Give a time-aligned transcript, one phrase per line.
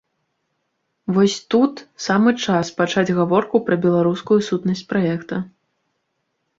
[1.17, 1.75] Вось тут
[2.07, 5.35] самы час пачаць гаворку пра беларускую сутнасць праекта.